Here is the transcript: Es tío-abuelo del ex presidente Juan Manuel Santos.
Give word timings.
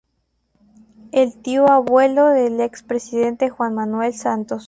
Es 1.11 1.39
tío-abuelo 1.43 2.25
del 2.29 2.59
ex 2.59 2.81
presidente 2.81 3.51
Juan 3.51 3.75
Manuel 3.75 4.15
Santos. 4.15 4.59